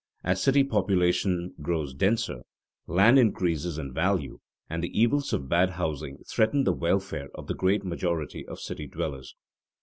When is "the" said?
4.83-4.99, 6.63-6.73, 7.45-7.53